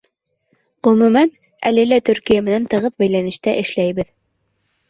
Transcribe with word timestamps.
Ғөмүмән, 0.87 1.33
әле 1.71 1.83
лә 1.91 1.99
Төркиә 2.09 2.39
менән 2.49 2.67
тығыҙ 2.75 2.97
бәйләнештә 3.03 3.55
эшләйбеҙ. 3.67 4.11